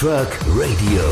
[0.00, 1.02] Truck Radio.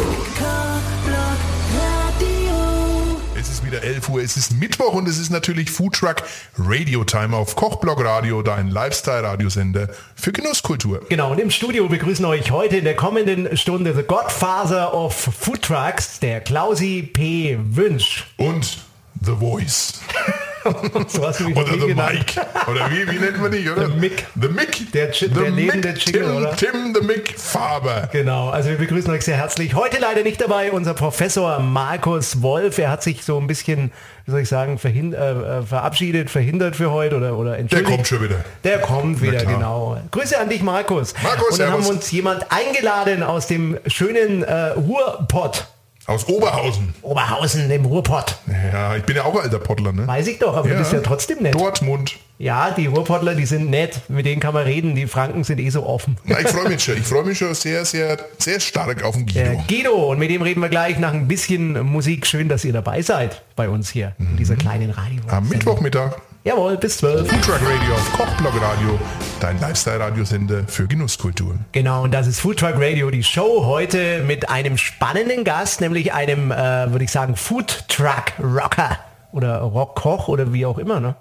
[3.39, 6.23] Es ist wieder 11 Uhr, es ist Mittwoch und es ist natürlich Food Truck
[6.57, 11.03] Radio Time auf Kochblock Radio, dein Lifestyle-Radiosender für Genusskultur.
[11.11, 15.61] Genau, und im Studio begrüßen euch heute in der kommenden Stunde The Godfather of Food
[15.61, 17.59] Trucks, der Klausi P.
[17.61, 18.25] Wünsch.
[18.39, 18.79] Und
[19.21, 20.01] The Voice.
[21.09, 22.13] So hast du mich Oder The genannt.
[22.37, 22.47] Mike.
[22.71, 23.87] Oder wie, wie nennt man dich, oder?
[23.87, 24.27] The Mick.
[24.41, 24.93] The Mick.
[24.93, 26.57] Der Chi- The der lebende Mick, Jingle, Tim, oder?
[26.57, 28.09] Tim The Mick Faber.
[28.13, 29.75] Genau, also wir begrüßen euch sehr herzlich.
[29.75, 32.79] Heute leider nicht dabei unser Professor Markus Wolf.
[32.79, 33.91] Er hat sich so ein bisschen,
[34.27, 37.91] wie soll ich sagen, verhin äh, äh, verabschiedet, verhindert für heute oder, oder Der entschuldigt.
[37.91, 38.45] kommt schon wieder.
[38.65, 39.99] Der kommt wieder, genau.
[40.11, 41.15] Grüße an dich, Markus.
[41.23, 45.67] Markus, Und dann haben wir uns jemand eingeladen aus dem schönen äh, Ruhrpott.
[46.09, 46.95] Aus Oberhausen.
[47.03, 48.39] Oberhausen im Ruhrpott.
[48.73, 50.07] Ja, ich bin ja auch alter Pottler, ne?
[50.07, 51.55] Weiß ich doch, aber du bist ja trotzdem nett.
[51.55, 52.17] Dortmund.
[52.39, 54.01] Ja, die Ruhrpottler, die sind nett.
[54.09, 54.95] Mit denen kann man reden.
[54.95, 56.17] Die Franken sind eh so offen.
[56.25, 56.97] Na, ich freue mich schon.
[56.97, 59.63] Ich freue mich schon sehr, sehr, sehr stark auf den Guido.
[59.69, 62.27] Guido, und mit dem reden wir gleich nach ein bisschen Musik.
[62.27, 65.21] Schön, dass ihr dabei seid bei uns hier in dieser kleinen Radio.
[65.29, 66.13] Am Mittwochmittag.
[66.49, 67.29] Jawohl, bis 12.
[67.29, 68.99] Food Truck Radio auf Kochblock Radio,
[69.39, 71.59] dein Lifestyle-Radiosender für Genusskultur.
[71.73, 76.15] Genau, und das ist Food Truck Radio, die Show heute mit einem spannenden Gast, nämlich
[76.15, 78.99] einem, äh, würde ich sagen, Food Truck Rocker
[79.31, 81.01] oder Rockkoch oder wie auch immer.
[81.01, 81.17] Ne?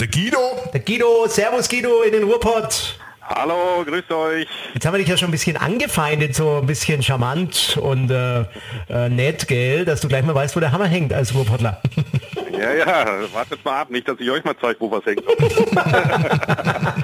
[0.00, 0.38] Der Guido,
[0.72, 2.98] Der Guido, Servus Guido in den Ruhrpott.
[3.20, 4.46] Hallo, grüßt euch.
[4.72, 8.46] Jetzt haben wir dich ja schon ein bisschen angefeindet, so ein bisschen charmant und äh,
[8.88, 11.82] äh, nett, gell, dass du gleich mal weißt, wo der Hammer hängt als Ruhrpottler.
[12.60, 15.22] Ja, ja, wartet mal ab, nicht, dass ich euch mal zeige, wo was hängt.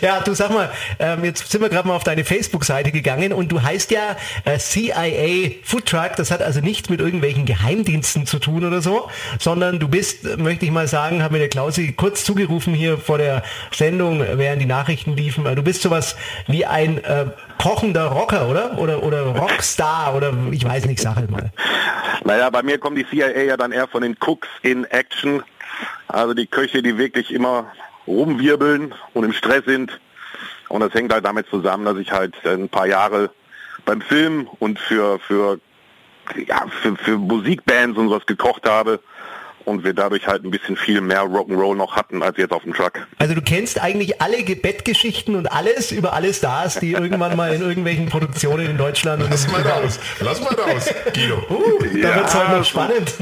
[0.00, 3.50] Ja, du sag mal, ähm, jetzt sind wir gerade mal auf deine Facebook-Seite gegangen und
[3.50, 6.12] du heißt ja äh, CIA Food Truck.
[6.16, 9.10] Das hat also nichts mit irgendwelchen Geheimdiensten zu tun oder so,
[9.40, 13.18] sondern du bist, möchte ich mal sagen, hat mir der Klausi kurz zugerufen hier vor
[13.18, 15.46] der Sendung, während die Nachrichten liefen.
[15.46, 16.14] Äh, Du bist sowas
[16.46, 17.26] wie ein äh,
[17.58, 18.78] kochender Rocker, oder?
[18.78, 21.50] Oder oder Rockstar oder ich weiß nicht, sag halt mal.
[22.24, 25.42] naja, bei mir kommt die CIA ja dann eher von den Cooks in Action.
[26.06, 27.72] Also die Köche, die wirklich immer
[28.06, 30.00] rumwirbeln und im Stress sind.
[30.68, 33.30] Und das hängt halt damit zusammen, dass ich halt ein paar Jahre
[33.84, 35.60] beim Film und für, für,
[36.46, 39.00] ja, für, für Musikbands und sowas gekocht habe.
[39.68, 42.72] Und wir dadurch halt ein bisschen viel mehr Rock'n'Roll noch hatten als jetzt auf dem
[42.72, 43.06] Truck.
[43.18, 47.52] Also du kennst eigentlich alle Ge- Bettgeschichten und alles über alle Stars, die irgendwann mal
[47.52, 50.00] in irgendwelchen Produktionen in Deutschland und lass mal raus.
[50.20, 51.36] Lass mal raus, Guido.
[51.50, 53.12] Uh, da Ja, wird's heute noch spannend.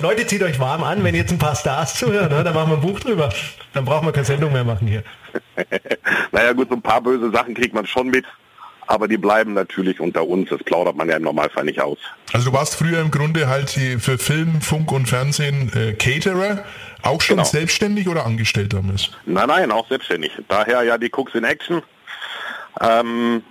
[0.00, 2.44] Leute, zieht euch warm an, wenn jetzt ein paar Stars zuhören, ne?
[2.44, 3.28] dann machen wir ein Buch drüber.
[3.74, 5.02] Dann brauchen wir keine Sendung mehr machen hier.
[6.32, 8.24] Naja gut, so ein paar böse Sachen kriegt man schon mit,
[8.90, 10.50] aber die bleiben natürlich unter uns.
[10.50, 11.98] Das plaudert man ja im Normalfall nicht aus.
[12.32, 16.64] Also du warst früher im Grunde halt die- für Film, Funk und Fernsehen äh, Caterer,
[17.02, 17.48] auch schon Genau.
[17.48, 19.10] selbstständig oder angestellt damals?
[19.26, 20.32] Nein, nein, auch selbstständig.
[20.48, 21.82] Daher ja die Cooks in Action.
[22.80, 23.42] Ähm,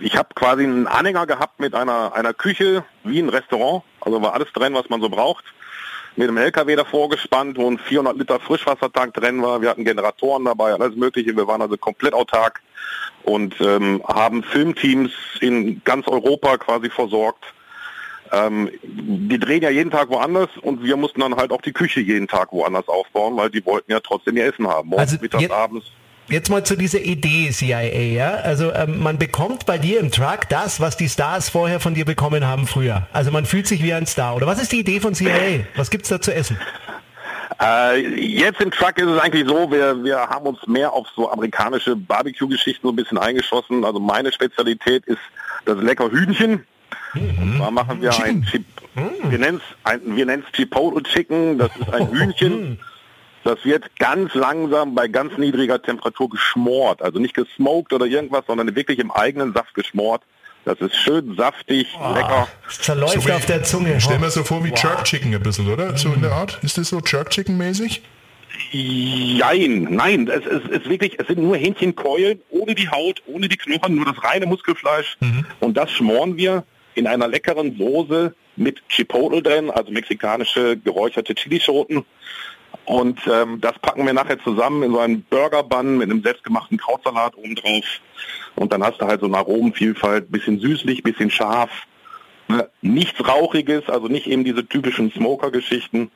[0.00, 3.82] ich habe quasi einen Anhänger gehabt mit einer, einer Küche wie ein Restaurant.
[4.00, 5.44] Also war alles drin, was man so braucht.
[6.16, 9.60] Mit einem LKW davor gespannt, wo ein 400 Liter Frischwassertank drin war.
[9.60, 11.36] Wir hatten Generatoren dabei, alles mögliche.
[11.36, 12.62] Wir waren also komplett autark
[13.24, 17.44] und ähm, haben Filmteams in ganz Europa quasi versorgt.
[18.32, 22.00] Ähm, die drehen ja jeden Tag woanders und wir mussten dann halt auch die Küche
[22.00, 24.88] jeden Tag woanders aufbauen, weil die wollten ja trotzdem ihr Essen haben.
[24.88, 25.86] Morgens, Also mittags, abends.
[26.28, 28.30] Jetzt mal zu dieser Idee CIA, ja?
[28.34, 32.04] Also ähm, man bekommt bei dir im Truck das, was die Stars vorher von dir
[32.04, 33.06] bekommen haben früher.
[33.12, 34.34] Also man fühlt sich wie ein Star.
[34.34, 35.66] Oder was ist die Idee von CIA?
[35.76, 36.58] Was gibt's da zu essen?
[37.60, 41.30] Äh, jetzt im Truck ist es eigentlich so, wir, wir haben uns mehr auf so
[41.30, 43.84] amerikanische Barbecue-Geschichten so ein bisschen eingeschossen.
[43.84, 45.20] Also meine Spezialität ist
[45.64, 46.66] das lecker Hühnchen.
[47.14, 48.64] Und da machen wir ein, Chip,
[48.96, 51.56] es ein, wir nennen es Chipotle Chicken.
[51.56, 52.78] Das ist ein Hühnchen.
[53.46, 57.00] Das wird ganz langsam bei ganz niedriger Temperatur geschmort.
[57.00, 60.22] Also nicht gesmoked oder irgendwas, sondern wirklich im eigenen Saft geschmort.
[60.64, 62.48] Das ist schön saftig, lecker.
[62.68, 64.00] Es zerläuft So wie- auf der Zunge.
[64.00, 65.96] Stell mir so vor wie Jerk Chicken ein bisschen, oder?
[65.96, 66.58] So in der Art.
[66.64, 68.02] Ist das so Jerk Chicken mäßig?
[68.72, 73.56] Jein, nein, es ist, ist wirklich, es sind nur Hähnchenkeulen, ohne die Haut, ohne die
[73.56, 75.16] Knochen, nur das reine Muskelfleisch.
[75.60, 76.64] Und das schmoren wir
[76.94, 82.04] in einer leckeren Soße mit Chipotle drin, also mexikanische geräucherte Chilischoten.
[82.86, 87.36] Und ähm, das packen wir nachher zusammen in so einen Burger-Bun mit einem selbstgemachten Krautsalat
[87.36, 87.84] oben drauf.
[88.54, 91.70] Und dann hast du halt so eine Aromenvielfalt, bisschen süßlich, bisschen scharf.
[92.46, 92.70] Ne?
[92.82, 96.12] Nichts Rauchiges, also nicht eben diese typischen Smoker-Geschichten.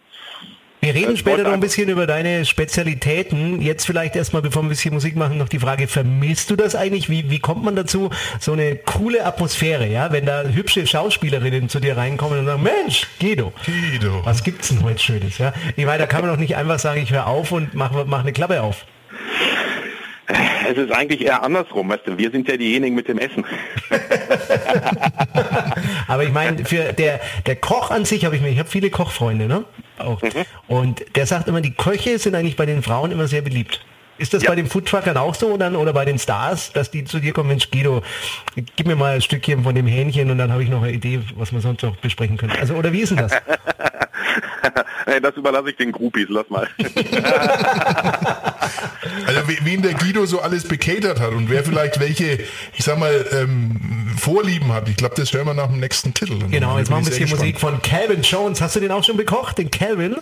[0.81, 3.61] Wir reden Es später noch ein bisschen über deine Spezialitäten.
[3.61, 6.75] Jetzt vielleicht erstmal, bevor wir ein bisschen Musik machen, noch die Frage, vermisst du das
[6.75, 7.11] eigentlich?
[7.11, 8.09] Wie, wie kommt man dazu?
[8.39, 10.11] So eine coole Atmosphäre, ja?
[10.11, 14.25] Wenn da hübsche Schauspielerinnen zu dir reinkommen und sagen, Mensch, Guido, Guido.
[14.25, 15.53] was gibt's denn heute Schönes, ja?
[15.77, 18.21] Ich meine, da kann man doch nicht einfach sagen, ich höre auf und mach, mach
[18.21, 18.87] eine Klappe auf.
[20.69, 23.45] Es ist eigentlich eher andersrum, weißt du, wir sind ja diejenigen mit dem Essen.
[26.09, 28.91] Aber ich meine, für der, der Koch an sich habe ich mir, ich habe viele
[28.91, 29.65] Kochfreunde, ne?
[29.99, 30.21] Auch.
[30.23, 30.31] Mhm.
[30.69, 33.85] Und der sagt immer, die Köche sind eigentlich bei den Frauen immer sehr beliebt.
[34.19, 34.51] Ist das ja.
[34.51, 37.49] bei den Foodtruckern auch so dann, oder bei den Stars, dass die zu dir kommen,
[37.49, 38.03] Mensch Guido,
[38.77, 41.21] gib mir mal ein Stückchen von dem Hähnchen und dann habe ich noch eine Idee,
[41.37, 42.53] was wir sonst noch besprechen können.
[42.61, 43.33] Also oder wie ist denn das?
[45.07, 46.69] hey, das überlasse ich den Groupies, lass mal.
[49.27, 52.41] also wen der Guido so alles bekatert hat und wer vielleicht welche,
[52.73, 54.89] ich sag mal, ähm, Vorlieben hat.
[54.89, 56.39] Ich glaube, das hören wir nach dem nächsten Titel.
[56.51, 58.61] Genau, jetzt machen wir ein bisschen Musik von Calvin Jones.
[58.61, 60.17] Hast du den auch schon bekocht, den Calvin?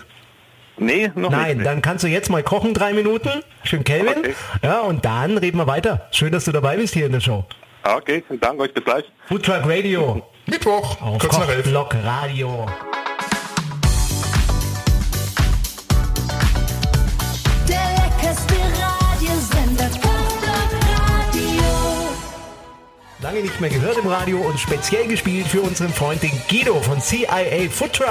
[0.76, 1.66] Nee, noch Nein, nicht.
[1.66, 3.43] dann kannst du jetzt mal kochen, drei Minuten.
[3.64, 4.19] Schön Kelvin.
[4.19, 4.34] Okay.
[4.62, 6.06] Ja, und dann reden wir weiter.
[6.12, 7.44] Schön, dass du dabei bist hier in der Show.
[7.82, 9.04] Okay, danke euch, bis gleich.
[9.26, 10.22] Food Truck Radio.
[10.46, 11.69] Mittwoch, auf kurz nach elf.
[11.69, 12.66] Block Radio.
[23.28, 26.98] Lange nicht mehr gehört im Radio und speziell gespielt für unseren Freund den Guido von
[26.98, 28.08] CIA Food Truck.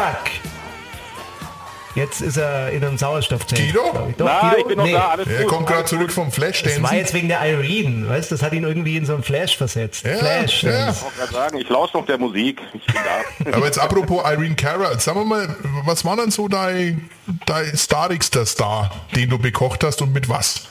[1.96, 3.60] Jetzt ist er in einem Sauerstoffzelt.
[3.60, 4.14] Guido?
[4.16, 4.58] Doch, Na, Guido?
[4.60, 4.92] ich bin noch nee.
[4.92, 6.62] da, alles Er gut, kommt gerade zurück vom Flash.
[6.62, 9.58] Das war jetzt wegen der Irene, weißt Das hat ihn irgendwie in so einen Flash
[9.58, 10.06] versetzt.
[10.06, 10.62] Ja, Flash.
[10.62, 10.92] Ja.
[10.92, 12.62] Ich sagen, ich lausche noch der Musik.
[12.76, 13.02] Ich bin
[13.44, 13.52] da.
[13.58, 17.10] Aber jetzt apropos Irene Cara, sagen wir mal, was war dann so dein,
[17.48, 20.68] dein starigster Star, den du bekocht hast und mit was?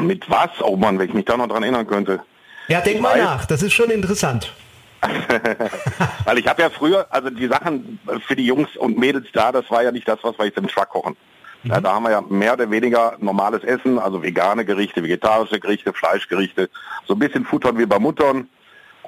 [0.00, 0.48] Mit was?
[0.62, 2.22] Oh Mann, wenn ich mich da noch dran erinnern könnte.
[2.68, 4.52] Ja, denk mal nach, das ist schon interessant.
[6.24, 9.70] Weil ich habe ja früher, also die Sachen für die Jungs und Mädels da, das
[9.70, 11.16] war ja nicht das, was wir jetzt im Truck kochen.
[11.62, 11.70] Mhm.
[11.70, 15.92] Ja, da haben wir ja mehr oder weniger normales Essen, also vegane Gerichte, vegetarische Gerichte,
[15.92, 16.68] Fleischgerichte,
[17.06, 18.48] so ein bisschen futtern wie bei Muttern.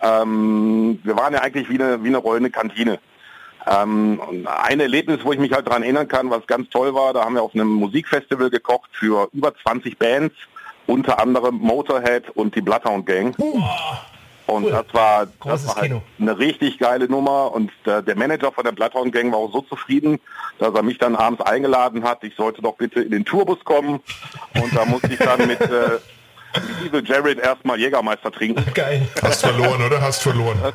[0.03, 2.99] Ähm, wir waren ja eigentlich wie eine, wie eine rollende Kantine.
[3.67, 7.25] Ähm, ein Erlebnis, wo ich mich halt daran erinnern kann, was ganz toll war, da
[7.25, 10.35] haben wir auf einem Musikfestival gekocht für über 20 Bands,
[10.91, 13.35] unter anderem Motorhead und die Bloodhound Gang.
[13.39, 13.63] Uh.
[14.47, 14.73] Und cool.
[14.73, 17.53] das war, das war halt eine richtig geile Nummer.
[17.53, 20.19] Und der, der Manager von der Bloodhound Gang war auch so zufrieden,
[20.59, 22.25] dass er mich dann abends eingeladen hat.
[22.25, 24.01] Ich sollte doch bitte in den Tourbus kommen.
[24.61, 26.01] Und da musste ich dann mit, äh,
[26.83, 28.65] mit Evil Jared erstmal Jägermeister trinken.
[28.75, 29.07] Geil.
[29.23, 30.01] Hast verloren, oder?
[30.01, 30.59] Hast verloren.
[30.61, 30.75] Das,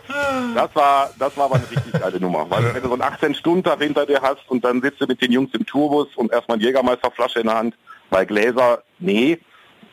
[0.55, 2.49] das, war, das war aber eine richtig geile Nummer.
[2.49, 2.73] Weil ja.
[2.73, 5.53] wenn du so einen 18-Stunden-Tag hinter dir hast und dann sitzt du mit den Jungs
[5.53, 7.75] im Tourbus und erstmal eine Jägermeisterflasche in der Hand,
[8.09, 9.37] weil Gläser, nee,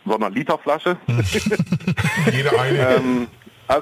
[0.07, 0.97] sondern Literflasche.
[2.33, 2.97] Jede eine.
[2.97, 3.29] ähm,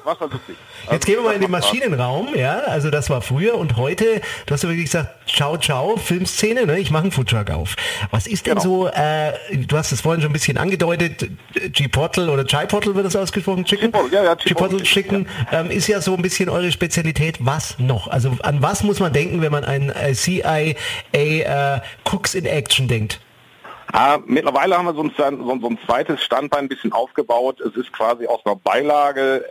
[0.04, 0.56] war schon lustig.
[0.90, 4.54] Jetzt gehen wir mal in den Maschinenraum, ja, also das war früher und heute, du
[4.54, 6.78] hast ja wirklich gesagt, ciao, ciao, Filmszene, ne?
[6.78, 7.76] ich mache einen Foodtruck auf.
[8.10, 8.62] Was ist denn genau.
[8.62, 11.28] so, äh, du hast es vorhin schon ein bisschen angedeutet,
[11.72, 13.92] Chipotle oder Chipotle wird das ausgesprochen, Chicken?
[13.92, 17.38] Chipotle, ja, ja, Chipotle, Chicken ähm, ist ja so ein bisschen eure Spezialität.
[17.40, 18.08] Was noch?
[18.08, 20.74] Also an was muss man denken, wenn man an äh, CIA
[21.12, 23.20] äh, Cooks in Action denkt?
[23.92, 27.60] Ah, mittlerweile haben wir so ein, so, ein, zweites Standbein ein bisschen aufgebaut.
[27.60, 29.44] Es ist quasi aus einer Beilage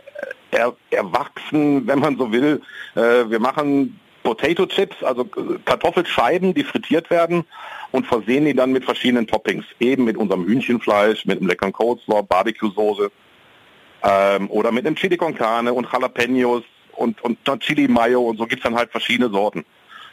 [0.50, 2.62] äh, er, erwachsen, wenn man so will.
[2.94, 5.24] Äh, wir machen Potato Chips, also
[5.64, 7.44] Kartoffelscheiben, die frittiert werden
[7.90, 9.64] und versehen die dann mit verschiedenen Toppings.
[9.78, 13.10] Eben mit unserem Hühnchenfleisch, mit einem leckeren Coleslaw, Barbecue-Soße
[14.02, 18.46] ähm, oder mit einem Chili con Carne und Jalapenos und, und Chili Mayo und so
[18.46, 19.64] gibt's dann halt verschiedene Sorten.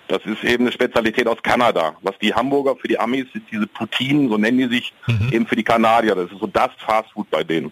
[0.08, 1.96] Das ist eben eine Spezialität aus Kanada.
[2.02, 5.30] Was die Hamburger für die Amis sind diese Poutinen, so nennen die sich, mhm.
[5.32, 6.16] eben für die Kanadier.
[6.16, 7.72] Das ist so das Fastfood bei denen.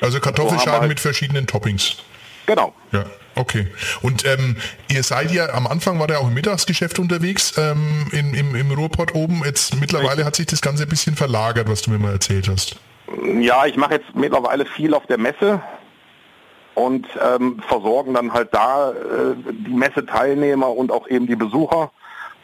[0.00, 1.96] Also Kartoffelschalen halt mit verschiedenen Toppings.
[2.46, 2.72] Genau.
[2.92, 3.66] Ja, okay.
[4.02, 4.56] Und ähm,
[4.88, 8.70] ihr seid ja, am Anfang war der auch im Mittagsgeschäft unterwegs, ähm, in, im, im
[8.70, 9.42] Ruhrpott oben.
[9.44, 12.76] Jetzt mittlerweile hat sich das Ganze ein bisschen verlagert, was du mir mal erzählt hast.
[13.40, 15.60] Ja, ich mache jetzt mittlerweile viel auf der Messe
[16.76, 21.90] und ähm, versorgen dann halt da äh, die Messeteilnehmer und auch eben die Besucher.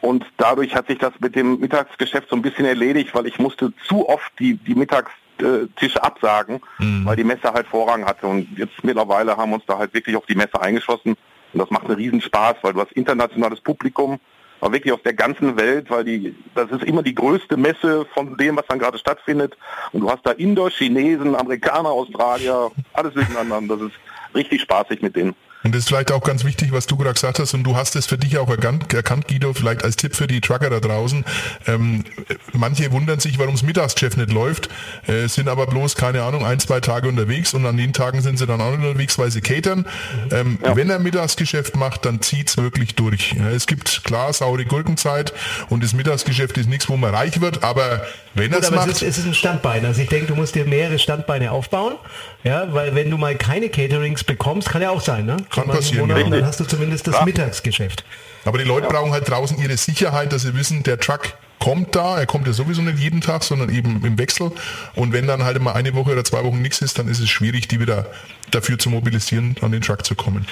[0.00, 3.74] Und dadurch hat sich das mit dem Mittagsgeschäft so ein bisschen erledigt, weil ich musste
[3.86, 7.04] zu oft die, die Mittagstische absagen, mhm.
[7.04, 8.26] weil die Messe halt Vorrang hatte.
[8.26, 11.14] Und jetzt mittlerweile haben wir uns da halt wirklich auf die Messe eingeschossen.
[11.52, 14.18] Und das macht einen Riesenspaß, weil du hast internationales Publikum,
[14.62, 18.38] aber wirklich aus der ganzen Welt, weil die, das ist immer die größte Messe von
[18.38, 19.58] dem, was dann gerade stattfindet.
[19.92, 23.76] Und du hast da Inder, Chinesen, Amerikaner, Australier, alles durcheinander.
[23.76, 23.96] Das ist
[24.34, 25.34] richtig spaßig mit denen.
[25.64, 27.94] Und das ist vielleicht auch ganz wichtig, was du gerade gesagt hast, und du hast
[27.94, 31.24] es für dich auch erkannt, erkannt Guido, vielleicht als Tipp für die Trucker da draußen.
[31.66, 32.04] Ähm,
[32.52, 34.68] manche wundern sich, warum das Mittagsgeschäft nicht läuft,
[35.06, 38.38] äh, sind aber bloß, keine Ahnung, ein, zwei Tage unterwegs und an den Tagen sind
[38.38, 39.86] sie dann auch unterwegs, weil sie catern.
[40.32, 40.74] Ähm, ja.
[40.74, 43.34] Wenn er Mittagsgeschäft macht, dann zieht's wirklich durch.
[43.34, 45.32] Ja, es gibt klar saure Gurkenzeit
[45.68, 48.88] und das Mittagsgeschäft ist nichts, wo man reich wird, aber wenn er es macht...
[48.88, 49.84] Es ist, es ist ein Standbein.
[49.86, 51.94] Also ich denke, du musst dir mehrere Standbeine aufbauen,
[52.44, 55.36] ja, weil wenn du mal keine Caterings bekommst, kann ja auch sein, ne?
[55.50, 56.08] Kann passieren.
[56.08, 57.24] Monat, dann hast du zumindest das ja.
[57.24, 58.04] Mittagsgeschäft.
[58.44, 58.92] Aber die Leute ja.
[58.92, 62.52] brauchen halt draußen ihre Sicherheit, dass sie wissen, der Truck kommt da, er kommt ja
[62.52, 64.50] sowieso nicht jeden Tag, sondern eben im Wechsel.
[64.96, 67.30] Und wenn dann halt mal eine Woche oder zwei Wochen nichts ist, dann ist es
[67.30, 68.06] schwierig, die wieder
[68.50, 70.46] dafür zu mobilisieren, an den Truck zu kommen.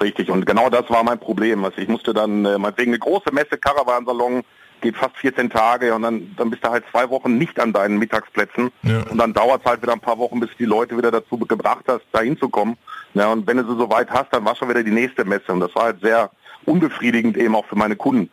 [0.00, 1.64] Richtig, und genau das war mein Problem.
[1.64, 4.42] Also ich musste dann, äh, meinetwegen eine große Messe, Caravansalon,
[4.80, 7.98] geht fast 14 Tage und dann, dann bist du halt zwei Wochen nicht an deinen
[7.98, 9.02] Mittagsplätzen Ja.
[9.10, 11.36] und dann dauert es halt wieder ein paar Wochen, bis du die Leute wieder dazu
[11.38, 12.76] gebracht hast, da hinzukommen.
[13.14, 15.52] Ja, und wenn du sie so weit hast, dann war schon wieder die nächste Messe
[15.52, 16.30] und das war halt sehr
[16.66, 18.30] unbefriedigend eben auch für meine Kunden.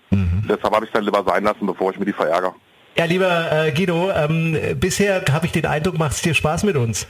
[0.49, 2.53] Deshalb habe ich es dann lieber sein lassen, bevor ich mir die verärgere.
[2.97, 6.75] Ja, lieber äh, Guido, ähm, bisher habe ich den Eindruck, macht es dir Spaß mit
[6.77, 7.07] uns.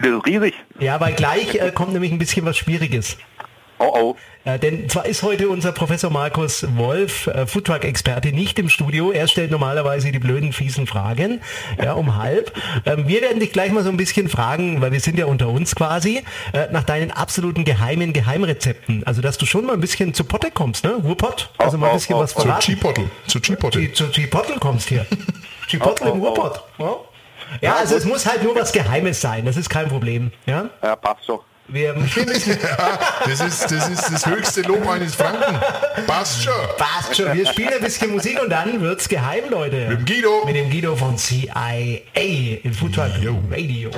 [0.00, 0.54] Das ist riesig.
[0.80, 3.16] Ja, weil gleich äh, kommt nämlich ein bisschen was Schwieriges.
[3.78, 4.16] Oh oh.
[4.58, 9.10] Denn zwar ist heute unser Professor Markus Wolf, äh, Foodtruck-Experte, nicht im Studio.
[9.10, 11.40] Er stellt normalerweise die blöden, fiesen Fragen,
[11.82, 12.52] ja, um halb.
[12.84, 15.48] Ähm, wir werden dich gleich mal so ein bisschen fragen, weil wir sind ja unter
[15.48, 19.02] uns quasi, äh, nach deinen absoluten geheimen Geheimrezepten.
[19.06, 20.96] Also, dass du schon mal ein bisschen zu Potte kommst, ne?
[21.02, 21.50] Ruhrpott?
[21.56, 22.40] Also mal ein bisschen Oh, oh, was oh.
[22.40, 22.62] Zu verraten.
[22.66, 23.10] Chipotle.
[23.26, 23.92] Zu Chipotle.
[23.94, 25.06] Zu Chipotle kommst hier.
[25.68, 26.20] Chipotle Oh, im.
[26.20, 26.62] Ruhrpott.
[26.78, 26.96] Ja.
[27.62, 30.32] Ja, also es muss halt nur was Geheimes sein, das ist kein Problem.
[30.46, 30.68] Ja?
[30.82, 31.38] Ja, passt schon.
[31.66, 35.58] Wir wir müssen Ja, das ist, das ist das höchste Lob eines Franken.
[36.06, 36.52] Passt schon.
[36.76, 37.32] Passt schon.
[37.32, 39.88] Wir spielen ein bisschen Musik und dann wird's geheim, Leute.
[39.88, 40.44] Mit dem Guido.
[40.44, 42.10] Mit dem Guido von CIA
[42.78, 43.38] Foodtruck Jo.
[43.50, 43.90] Radio.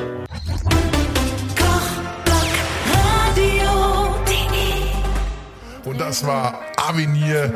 [5.85, 7.53] Und das war Avenir,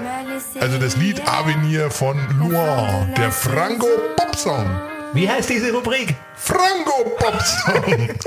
[0.61, 4.71] also das Lied Avenir von Luan, der Franco Pop Song.
[5.13, 6.15] Wie heißt diese Rubrik?
[6.37, 8.09] Franco Pop Song.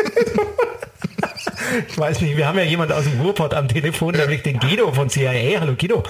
[1.89, 4.91] Ich weiß nicht, wir haben ja jemand aus dem Ruhrpott am Telefon, nämlich den Guido
[4.91, 5.59] von CIA.
[5.59, 6.03] Hallo Guido.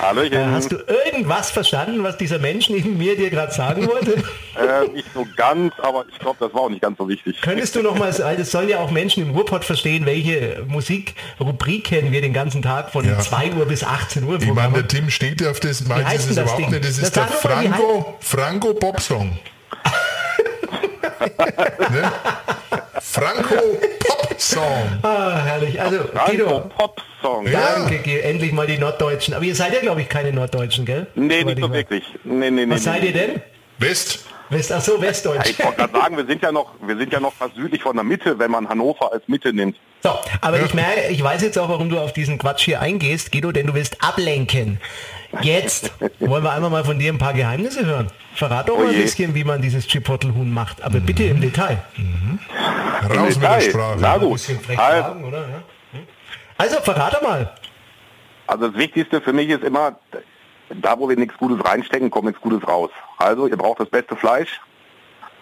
[0.00, 0.38] Hallöchen.
[0.38, 4.12] Äh, hast du irgendwas verstanden, was dieser Mensch neben mir dir gerade sagen wollte?
[4.12, 7.40] Äh, nicht so ganz, aber ich glaube, das war auch nicht ganz so wichtig.
[7.42, 12.12] Könntest du noch mal, also es sollen ja auch Menschen im Ruhrpott verstehen, welche Musikrubriken
[12.12, 13.18] wir den ganzen Tag von Ja.
[13.18, 16.30] 2 Uhr bis 18 Uhr Ich meine, der Tim steht ja auf das, meint es
[16.30, 16.70] überhaupt Ding?
[16.70, 16.84] nicht.
[16.84, 19.38] Das ist Das der Franco, Franco Pop Song.
[21.38, 22.12] ne?
[23.00, 23.54] Franco
[24.00, 24.98] Pop Song.
[25.02, 25.80] Ah, herrlich.
[25.80, 27.46] Also, Guido, Pop-Song.
[27.46, 27.74] Ja.
[27.76, 28.20] danke, Guido.
[28.20, 29.34] endlich mal die Norddeutschen.
[29.34, 31.06] Aber ihr seid ja, glaube ich, keine Norddeutschen, gell?
[31.14, 32.04] Nee, nicht ich so wirklich.
[32.24, 32.70] Nee, nee, nee.
[32.74, 33.06] Was nee, seid nee.
[33.08, 33.42] ihr denn?
[33.78, 34.24] West.
[34.50, 35.50] West, ach so, Ja, Westdeutsch.
[35.50, 37.94] ich wollte gerade sagen, wir sind ja noch, wir sind ja noch fast südlich von
[37.94, 39.76] der Mitte, wenn man Hannover als Mitte nimmt.
[40.02, 40.64] So, aber Ja.
[40.64, 43.66] ich merke, ich weiß jetzt auch, warum du auf diesen Quatsch hier eingehst, Guido, denn
[43.66, 44.80] du willst ablenken.
[45.42, 48.08] Jetzt wollen wir einmal mal von dir ein paar Geheimnisse hören.
[48.34, 49.02] Verrat doch Oh mal ein je.
[49.02, 51.82] bisschen, wie man dieses Chipotle-Huhn macht, aber bitte im Detail.
[53.04, 53.60] Raus mit der Detail.
[53.60, 53.98] Sprache.
[54.00, 54.32] Na Ein gut.
[54.32, 55.38] bisschen frech Also, fragen, oder?
[55.40, 55.62] Ja.
[55.92, 56.06] Hm?
[56.56, 57.52] Also, verrat doch mal.
[58.46, 59.98] also das Wichtigste für mich ist immer,
[60.70, 62.90] da wo wir nichts Gutes reinstecken, kommt nichts Gutes raus.
[63.18, 64.60] Also ihr braucht das beste Fleisch.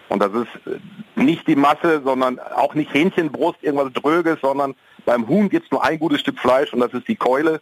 [0.09, 0.79] Und das ist äh,
[1.21, 4.75] nicht die Masse, sondern auch nicht Hähnchenbrust, irgendwas Dröges, sondern
[5.05, 7.61] beim Huhn gibt es nur ein gutes Stück Fleisch und das ist die Keule.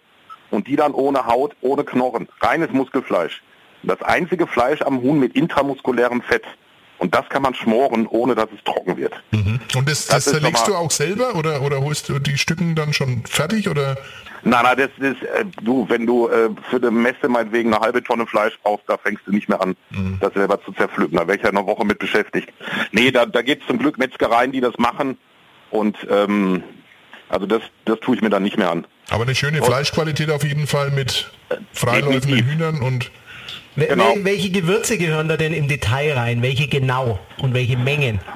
[0.55, 2.29] Und die dann ohne Haut, ohne Knochen.
[2.41, 3.43] Reines Muskelfleisch.
[3.83, 6.45] Das einzige Fleisch am Huhn mit intramuskulärem Fett.
[6.99, 9.13] Und das kann man schmoren, ohne dass es trocken wird.
[9.33, 9.61] Mhm.
[9.75, 12.93] Und das, das, Das schon du auch selber oder, oder holst du die Stücken dann
[12.93, 13.69] schon fertig?
[13.69, 13.97] Oder?
[14.45, 18.03] Nein, nein, das ist, äh, du, wenn du äh, für eine Messe meinetwegen eine halbe
[18.03, 19.77] Tonne Fleisch brauchst, da fängst du nicht mehr an,
[20.21, 21.19] das selber zu zerpflücken.
[21.19, 22.53] Da wäre ich ja eine Woche mit beschäftigt.
[22.93, 25.19] Nee, da, da gibt es zum Glück Metzgereien, die das machen.
[25.71, 26.63] Und ähm,
[27.29, 28.87] also das, das tue ich mir dann nicht mehr an.
[29.11, 31.31] Aber eine schöne Fleischqualität auf jeden Fall mit
[31.73, 32.45] freiläufenden.
[32.47, 33.11] Hühnern und
[33.77, 34.15] Genau.
[34.15, 36.43] wel- Welche Gewürze gehören da denn im Detail rein?
[36.43, 37.19] Welche genau?
[37.39, 38.21] Und welche Mengen?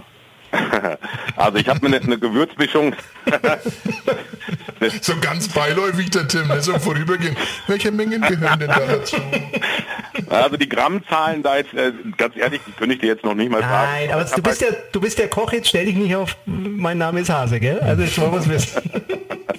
[1.36, 2.96] Also ich habe mir eine, eine Gewürzmischung.
[5.02, 6.60] so ganz beiläufig der Tim, ne?
[6.60, 7.36] so vorübergehend.
[7.68, 9.16] Welche Mengen gehören denn da dazu?
[10.28, 13.50] Also die Grammzahlen da jetzt, äh, ganz ehrlich, die könnte ich dir jetzt noch nicht
[13.52, 13.88] mal sagen.
[13.92, 16.36] Nein, aber du bist, halt- der, du bist der Koch, jetzt stell dich nicht auf,
[16.46, 17.78] mein Name ist Hase, gell?
[17.80, 18.82] Also jetzt wollen wir es wissen.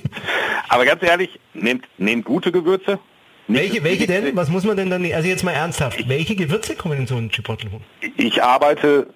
[0.69, 2.99] Aber ganz ehrlich, nehmt, nehmt gute Gewürze.
[3.47, 4.35] Welche, welche denn?
[4.35, 7.31] Was muss man denn dann, also jetzt mal ernsthaft, welche Gewürze kommen in so einen
[7.31, 7.81] Chipotle-Huhn?
[8.17, 9.07] Ich arbeite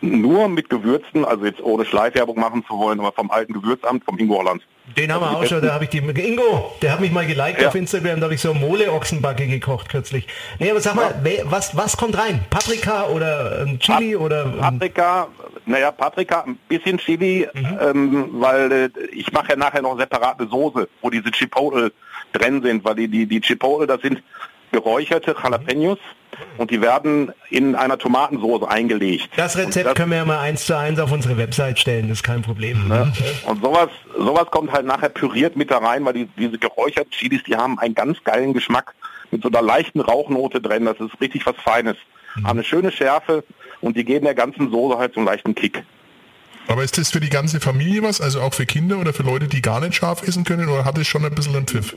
[0.00, 4.18] nur mit Gewürzen, also jetzt ohne Schleifwerbung machen zu wollen, aber vom alten Gewürzamt, vom
[4.18, 4.62] Ingo Holland.
[4.96, 7.62] Den haben wir auch schon, da habe ich die, Ingo, der hat mich mal geliked
[7.62, 7.68] Ja.
[7.68, 10.26] auf Instagram, da habe ich so Mole-Ochsenbacke gekocht kürzlich.
[10.58, 12.44] Nee, aber sag mal, wer- was, was kommt rein?
[12.50, 14.44] Paprika oder Chili oder...
[14.46, 15.28] Ähm, Paprika,
[15.66, 17.78] naja, Paprika, ein bisschen Chili, Mhm.
[17.80, 21.92] ähm, weil äh, ich mache ja nachher noch separate Soße, wo diese Chipotle
[22.32, 24.22] drin sind, weil die, die, die Chipotle, das sind
[24.72, 25.98] geräucherte Jalapenos
[26.58, 29.28] und die werden in einer Tomatensoße eingelegt.
[29.36, 32.18] das Rezept das, können wir ja mal eins zu eins auf unsere Website stellen, das
[32.18, 32.88] ist kein Problem.
[32.88, 33.12] ne?
[33.46, 37.42] und sowas, sowas kommt halt nachher püriert mit da rein, weil die, diese geräucherten Chilis,
[37.44, 38.94] die haben einen ganz geilen Geschmack
[39.30, 41.96] mit so einer leichten Rauchnote drin, das ist richtig was Feines.
[42.36, 43.44] Haben eine schöne Schärfe
[43.82, 45.84] und die geben der ganzen Soße halt so einen leichten Kick.
[46.68, 48.20] Aber ist das für die ganze Familie was?
[48.20, 50.68] Also auch für Kinder oder für Leute, die gar nicht scharf essen können?
[50.68, 51.94] Oder hat es schon ein bisschen einen Pfiff?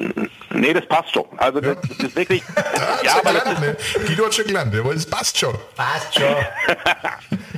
[0.54, 1.26] Nee, das passt schon.
[1.38, 2.44] Also das, das ist wirklich...
[3.04, 3.78] ja, aber gelernt, ne?
[4.08, 5.56] Guido hat schon gelernt, aber es passt schon.
[5.76, 6.36] Passt schon.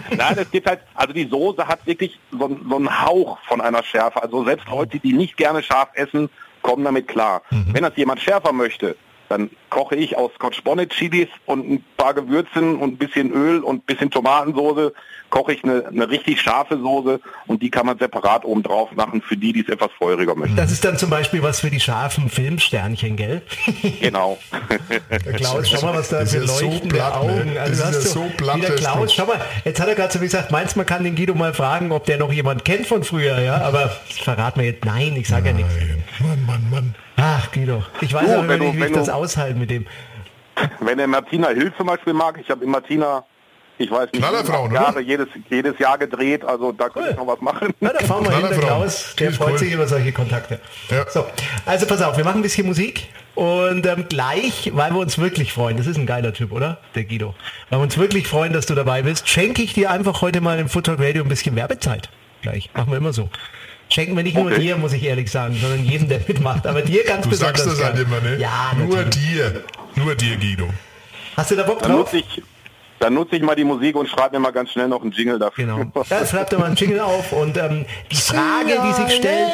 [0.18, 3.84] Nein, es gibt halt, also die Soße hat wirklich so, so einen Hauch von einer
[3.84, 4.22] Schärfe.
[4.22, 6.30] Also selbst Leute, die nicht gerne scharf essen,
[6.62, 7.42] kommen damit klar.
[7.50, 7.74] Mhm.
[7.74, 8.96] Wenn das jemand schärfer möchte,
[9.30, 13.60] dann koche ich aus Scotch Bonnet Chilis und ein paar Gewürzen und ein bisschen Öl
[13.60, 14.94] und ein bisschen Tomatensoße,
[15.30, 19.22] koche ich eine, eine richtig scharfe Soße und die kann man separat oben drauf machen
[19.22, 20.56] für die, die es etwas feuriger möchten.
[20.56, 23.42] Das ist dann zum Beispiel was für die scharfen Filmsternchen, gell?
[24.00, 24.38] Genau.
[25.10, 27.54] Der Klaus, schau mal, was da für leuchtende so platt, Augen.
[27.54, 27.60] Ne?
[27.60, 30.20] Also das ist ja so platt, der Klaus, schau mal, jetzt hat er gerade so
[30.20, 33.40] gesagt, meinst man kann den Guido mal fragen, ob der noch jemand kennt von früher,
[33.40, 33.62] ja?
[33.62, 35.74] Aber verrat mir jetzt, nein, ich sage ja nichts.
[36.20, 36.96] Mann, Mann, Mann.
[37.38, 39.86] Ach, Guido, ich weiß oh, aber nicht, wie ich das aushalte mit dem.
[40.80, 43.24] Wenn der Martina Hill zum Beispiel mag, ich habe in Martina,
[43.78, 47.40] ich weiß nicht, Knallerfrauen, Jahre, jedes, jedes Jahr gedreht, also da könnte ich noch was
[47.42, 47.76] machen.
[47.80, 49.58] Na, da fahren wir hin, der Klaus, der freut cool.
[49.60, 50.60] sich über solche Kontakte.
[50.90, 51.08] Ja.
[51.08, 51.26] So,
[51.68, 55.54] also pass auf, wir machen ein bisschen Musik und ähm, gleich, weil wir uns wirklich
[55.54, 56.80] freuen, das ist ein geiler Typ, oder?
[56.96, 57.36] Der Guido.
[57.70, 60.58] Weil wir uns wirklich freuen, dass du dabei bist, schenke ich dir einfach heute mal
[60.58, 62.10] im Football Radio ein bisschen Werbezeit.
[62.42, 63.30] Gleich, machen wir immer so.
[63.90, 64.50] Schenken wir nicht okay.
[64.50, 66.68] nur dir, muss ich ehrlich sagen, sondern jedem, der mitmacht.
[66.68, 67.64] Aber dir ganz du besonders.
[67.64, 68.38] Du sagst das halt immer, ne?
[68.38, 69.64] Ja, Nur dir.
[69.96, 70.68] Nur dir, Guido.
[71.36, 71.88] Hast du da Bock drauf?
[71.88, 72.44] Dann nutze ich,
[73.00, 75.40] dann nutze ich mal die Musik und schreibe mir mal ganz schnell noch einen Jingle
[75.40, 75.66] dafür.
[75.66, 76.04] Genau.
[76.10, 79.52] Ja, schreibt dir mal einen Jingle auf und ähm, die Frage, die sich stellt,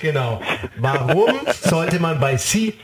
[0.00, 0.40] genau,
[0.76, 2.78] warum sollte man bei CIA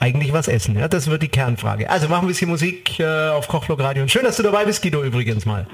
[0.00, 0.78] eigentlich was essen?
[0.78, 1.88] Ja, das wird die Kernfrage.
[1.88, 4.02] Also machen wir ein bisschen Musik äh, auf Kochblock Radio.
[4.02, 5.66] Und schön, dass du dabei bist, Guido, übrigens mal.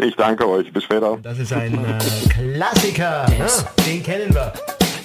[0.00, 0.72] Ich danke euch.
[0.72, 1.18] Bis später.
[1.22, 3.26] Das ist ein äh, Klassiker.
[3.36, 3.46] Ja,
[3.84, 4.52] den kennen wir.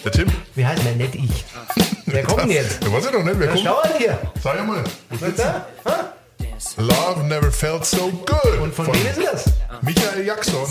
[0.04, 0.28] Der Tim.
[0.54, 0.96] Wie heißt der?
[0.96, 1.46] Nicht ich.
[2.06, 2.84] Wer kommt denn jetzt?
[2.84, 3.40] Der weiß ich doch nicht.
[3.40, 3.62] Wer kommt?
[3.64, 4.20] Schau mal hier.
[4.44, 4.84] Sag mal.
[5.10, 5.66] Was ist da?
[6.78, 8.60] Love never felt so good.
[8.62, 9.46] Und von, von wem ist das?
[9.82, 10.68] Michael Jackson.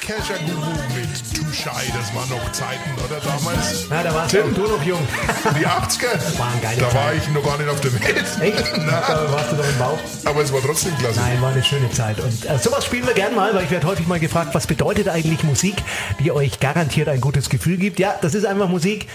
[0.00, 1.29] Kescher Guru mit
[1.60, 3.86] Shy, das waren noch Zeiten, oder damals?
[3.90, 5.06] Ja, da warst Tim, du noch jung.
[5.58, 6.38] Die 80er?
[6.38, 8.24] Waren geile Da war ich noch gar nicht auf der Welt.
[8.40, 8.72] Echt?
[8.78, 9.98] Na, da warst du noch im Bauch.
[10.24, 11.20] Aber es war trotzdem klasse.
[11.20, 12.18] Nein, war eine schöne Zeit.
[12.18, 15.08] Und äh, sowas spielen wir gern mal, weil ich werde häufig mal gefragt, was bedeutet
[15.10, 15.74] eigentlich Musik,
[16.20, 17.98] die euch garantiert ein gutes Gefühl gibt.
[17.98, 19.06] Ja, das ist einfach Musik,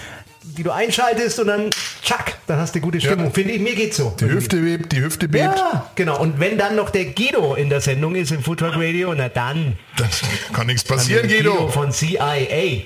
[0.57, 1.69] die du einschaltest und dann
[2.03, 3.25] tschack, dann hast du gute Stimmung.
[3.25, 3.31] Ja.
[3.31, 4.13] Finde ich, mir geht's so.
[4.19, 5.57] Die Hüfte bebt, die Hüfte bebt.
[5.57, 6.19] Ja, genau.
[6.19, 9.29] Und wenn dann noch der Guido in der Sendung ist im Food Truck Radio, na
[9.29, 9.77] dann.
[9.97, 10.21] Das
[10.53, 11.51] kann nichts passieren, Guido.
[11.51, 12.83] Guido von CIA.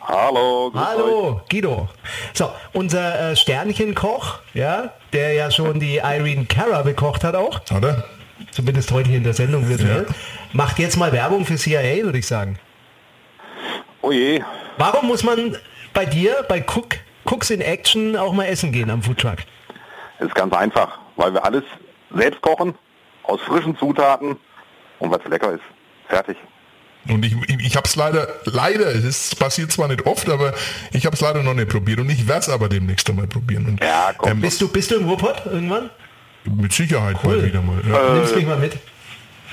[0.00, 0.72] Hallo.
[0.74, 1.48] Hallo, euch.
[1.48, 1.88] Guido.
[2.34, 7.60] So, unser äh, Sternchenkoch, ja, der ja schon die Irene Cara bekocht hat auch.
[7.74, 8.04] Oder?
[8.50, 10.06] Zumindest heute hier in der Sendung virtuell.
[10.08, 10.14] Ja.
[10.52, 12.58] Macht jetzt mal Werbung für CIA, würde ich sagen.
[14.00, 14.42] Oh je.
[14.78, 15.56] Warum muss man
[15.92, 19.38] bei dir, bei Cook, Cooks in Action auch mal essen gehen am Foodtruck?
[20.18, 21.64] Es ist ganz einfach, weil wir alles
[22.14, 22.74] selbst kochen,
[23.24, 24.36] aus frischen Zutaten
[24.98, 25.62] und was lecker ist.
[26.08, 26.36] Fertig.
[27.08, 30.54] Und ich, ich, ich habe es leider, leider, es passiert zwar nicht oft, aber
[30.92, 33.66] ich habe es leider noch nicht probiert und ich werde es aber demnächst einmal probieren.
[33.66, 34.30] Und, ja, komm.
[34.30, 35.90] Ähm, bist, du, bist du im Ruhrpott irgendwann?
[36.44, 37.36] Mit Sicherheit cool.
[37.36, 37.80] bald wieder mal.
[37.88, 38.12] Ja.
[38.12, 38.78] Äh, Nimmst mich mal mit.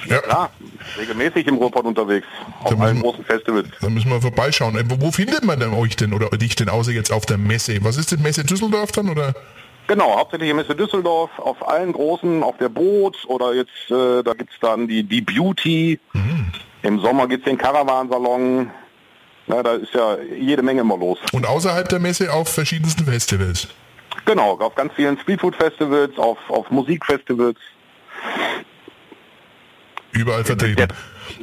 [0.06, 0.52] Ja, klar,
[0.98, 2.28] regelmäßig im Ruhrpott unterwegs,
[2.64, 3.68] auf allen großen Festivals.
[3.82, 4.78] Da müssen wir vorbeischauen.
[4.78, 7.84] Äh, wo, findet man denn euch denn oder dich denn außer jetzt auf der Messe?
[7.84, 9.34] Was ist das Messe Düsseldorf dann oder?
[9.88, 14.60] Genau, hauptsächlich Messe Düsseldorf, auf allen großen, auf der Boot oder jetzt, äh, da es
[14.62, 16.00] dann die, die Beauty.
[16.14, 16.52] Mhm.
[16.84, 18.70] Im Sommer gibt es den Caravansalon.
[19.48, 21.18] Na, da ist ja jede Menge immer los.
[21.34, 23.68] Und außerhalb der Messe auf verschiedensten Festivals?
[24.26, 27.58] Genau, auf ganz vielen Streetfood-Festivals, auf, auf Musikfestivals
[30.12, 30.88] überall vertreten.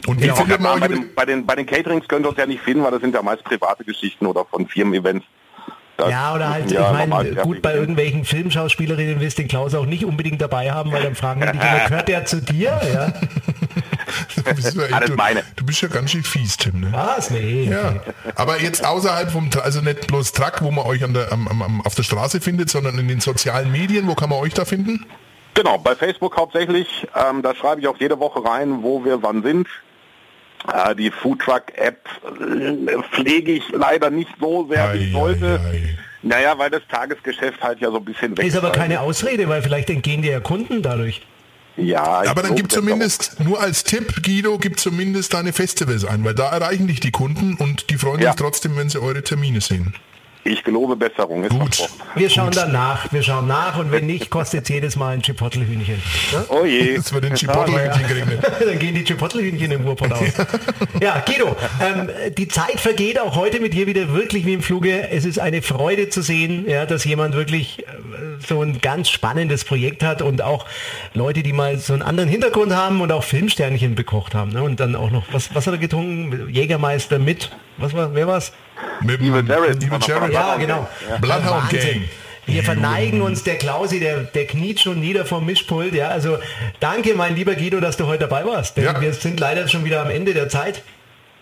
[0.07, 2.39] Und wie genau, findet man bei den, bei, den, bei den Caterings könnt ihr uns
[2.39, 5.25] ja nicht finden, weil das sind ja meist private Geschichten oder von Firmen-Events.
[5.99, 9.87] ja, oder halt, ja ich meine, gut, bei irgendwelchen Filmschauspielerinnen willst du den Klaus auch
[9.87, 12.81] nicht unbedingt dabei haben, weil dann fragen die dich immer, gehört der zu dir?
[12.93, 13.13] Ja.
[14.35, 15.43] du, bist ja, Alles du, meine.
[15.57, 16.81] du bist ja ganz schön fies, Tim.
[16.81, 16.89] Ne?
[16.93, 17.31] Was?
[17.31, 17.69] Nee.
[17.71, 17.95] Ja.
[18.35, 21.81] Aber jetzt außerhalb vom, also nicht bloß Truck, wo man euch an der, am, am,
[21.83, 25.07] auf der Straße findet, sondern in den sozialen Medien, wo kann man euch da finden?
[25.57, 27.09] Genau, bei Facebook hauptsächlich.
[27.17, 29.67] Ähm, da schreibe ich auch jede Woche rein, wo wir wann sind.
[30.73, 35.61] Äh, die Foodtruck-App äh, pflege ich leider nicht so sehr, wie ich sollte.
[35.65, 35.99] Ei, ei.
[36.23, 38.57] Naja, weil das Tagesgeschäft halt ja so ein bisschen weg ist.
[38.57, 41.23] aber keine Ausrede, weil vielleicht entgehen dir ja Kunden dadurch.
[41.77, 46.35] Ja, aber dann gibt zumindest, nur als Tipp, Guido, gibt zumindest deine Festivals ein, weil
[46.35, 48.31] da erreichen dich die Kunden und die freuen ja.
[48.33, 49.95] sich trotzdem, wenn sie eure Termine sehen.
[50.47, 51.45] Ich gelobe Besserung.
[51.45, 51.75] Ist Gut.
[51.75, 52.11] versprochen.
[52.15, 55.23] Wir schauen dann nach, wir schauen nach und wenn nicht, kostet es jedes Mal ein
[55.23, 55.97] Chipotle-Hühnchen.
[56.33, 56.45] Ne?
[56.49, 56.93] Oh je.
[56.95, 58.39] Jetzt wird den Chipotle hinkriegen.
[58.61, 60.21] Dann gehen die Chipotle-Hühnchen im Ruhrpott aus.
[61.01, 65.11] Ja, Guido, ähm, die Zeit vergeht auch heute mit dir wieder wirklich wie im Fluge.
[65.11, 67.85] Es ist eine Freude zu sehen, ja, dass jemand wirklich äh,
[68.47, 70.67] so ein ganz spannendes Projekt hat und auch
[71.13, 74.53] Leute, die mal so einen anderen Hintergrund haben und auch Filmsternchen bekocht haben.
[74.53, 74.63] Ne?
[74.63, 76.49] Und dann auch noch, was, was hat er getrunken?
[76.49, 78.53] Jägermeister mit, was war, wer war's?
[79.01, 79.83] Mit Evil Jared.
[79.83, 80.33] Evil Jared.
[80.33, 80.89] Ja, genau.
[81.09, 81.21] Gang.
[81.21, 81.71] Bloodhound.
[81.71, 82.05] Gang.
[82.47, 85.93] Wir verneigen uns, der Klausi, der, der kniet schon nieder vom Mischpult.
[85.95, 86.39] Ja, also
[86.79, 88.77] danke, mein lieber Guido, dass du heute dabei warst.
[88.77, 89.01] Denn Ja.
[89.01, 90.83] wir sind leider schon wieder am Ende der Zeit.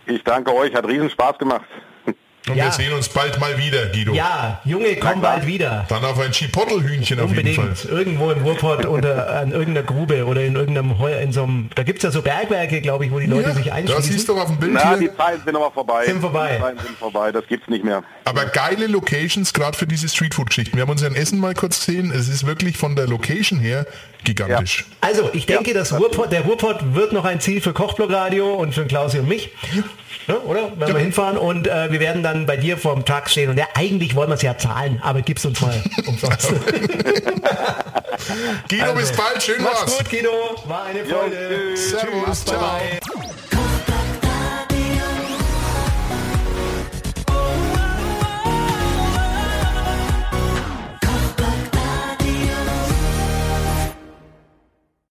[0.06, 1.64] Ich danke euch, hat riesen Spaß gemacht.
[2.46, 2.64] Und Ja.
[2.66, 4.12] wir sehen uns bald mal wieder, Guido.
[4.12, 5.86] Ja, Junge, komm bald wieder.
[5.88, 7.72] Dann auf ein Chipotle-Hühnchen auf jeden Fall.
[7.88, 11.82] Irgendwo im Ruhrpott oder an irgendeiner Grube oder in irgendeinem Heu, in so einem, da
[11.84, 14.02] gibt es ja so Bergwerke, glaube ich, wo die Leute Ja, sich einschließen.
[14.12, 15.08] siehst du auf dem Bild Na, hier.
[15.08, 16.04] die Zeiten sind aber vorbei.
[16.04, 16.56] Sind vorbei.
[16.56, 18.02] Die Zeiten sind vorbei, das gibt's nicht mehr.
[18.26, 20.76] Aber geile Locations, gerade für diese Streetfood-Geschichten.
[20.76, 22.10] Wir haben uns ja in Essen mal kurz gesehen.
[22.14, 23.86] Es ist wirklich von der Location her
[24.24, 24.84] gigantisch.
[25.00, 28.74] Also, ich denke, Ja, das Ruhrpott, der Ruhrpott wird noch ein Ziel für Kochblog-Radio und
[28.74, 29.50] für Klausi und mich.
[30.26, 30.78] Ja, oder?
[30.80, 33.50] Werden wir hinfahren und äh, wir werden dann bei dir vorm Truck stehen.
[33.50, 35.74] Und ja, eigentlich wollen wir es ja zahlen, aber gib's uns mal
[36.06, 36.48] umsonst.
[38.70, 39.42] Guido, bis bald.
[39.42, 39.98] Schön Mach's war's.
[39.98, 40.30] gut, Guido.
[40.66, 41.72] War eine Freude.
[41.74, 41.90] tschüss.
[41.90, 42.44] Servus.
[42.44, 42.60] Bye, Ciao.
[43.18, 43.30] bye.